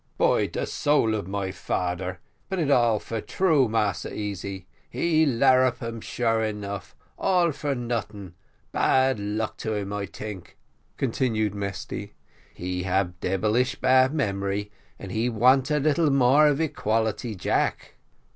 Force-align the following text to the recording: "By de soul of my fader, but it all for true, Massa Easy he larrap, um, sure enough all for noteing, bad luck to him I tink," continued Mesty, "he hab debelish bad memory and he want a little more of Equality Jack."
"By 0.17 0.47
de 0.47 0.65
soul 0.65 1.13
of 1.13 1.27
my 1.27 1.51
fader, 1.51 2.19
but 2.49 2.57
it 2.57 2.71
all 2.71 2.97
for 2.97 3.21
true, 3.21 3.69
Massa 3.69 4.11
Easy 4.11 4.65
he 4.89 5.27
larrap, 5.27 5.79
um, 5.83 6.01
sure 6.01 6.43
enough 6.43 6.95
all 7.19 7.51
for 7.51 7.75
noteing, 7.75 8.33
bad 8.71 9.19
luck 9.19 9.57
to 9.57 9.75
him 9.75 9.93
I 9.93 10.07
tink," 10.07 10.55
continued 10.97 11.53
Mesty, 11.53 12.15
"he 12.55 12.81
hab 12.81 13.19
debelish 13.19 13.75
bad 13.79 14.11
memory 14.11 14.71
and 14.97 15.11
he 15.11 15.29
want 15.29 15.69
a 15.69 15.77
little 15.77 16.09
more 16.09 16.47
of 16.47 16.59
Equality 16.59 17.35
Jack." 17.35 17.93